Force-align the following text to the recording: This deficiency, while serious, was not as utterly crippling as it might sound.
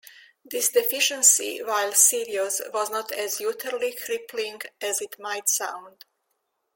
This 0.43 0.69
deficiency, 0.69 1.61
while 1.61 1.93
serious, 1.93 2.59
was 2.73 2.89
not 2.89 3.11
as 3.11 3.39
utterly 3.39 3.93
crippling 3.93 4.59
as 4.81 4.99
it 4.99 5.19
might 5.19 5.47
sound. 5.47 6.05